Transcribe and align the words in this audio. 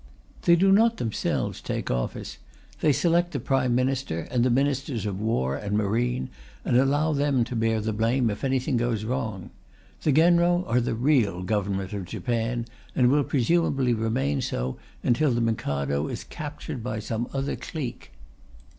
They 0.45 0.55
do 0.55 0.71
not 0.71 0.97
themselves 0.97 1.61
take 1.61 1.91
office; 1.91 2.39
they 2.79 2.91
select 2.91 3.33
the 3.33 3.39
Prime 3.39 3.75
Minister 3.75 4.21
and 4.31 4.43
the 4.43 4.49
Ministers 4.49 5.05
of 5.05 5.21
War 5.21 5.55
and 5.55 5.77
Marine, 5.77 6.29
and 6.65 6.75
allow 6.75 7.13
them 7.13 7.43
to 7.43 7.55
bear 7.55 7.79
the 7.81 7.93
blame 7.93 8.31
if 8.31 8.43
anything 8.43 8.77
goes 8.77 9.03
wrong. 9.03 9.51
The 10.01 10.11
Genro 10.11 10.67
are 10.67 10.81
the 10.81 10.95
real 10.95 11.43
Government 11.43 11.93
of 11.93 12.05
Japan, 12.05 12.65
and 12.95 13.11
will 13.11 13.23
presumably 13.23 13.93
remain 13.93 14.41
so 14.41 14.77
until 15.03 15.29
the 15.29 15.39
Mikado 15.39 16.07
is 16.07 16.23
captured 16.23 16.81
by 16.83 16.97
some 16.97 17.27
other 17.31 17.55
clique. 17.55 18.11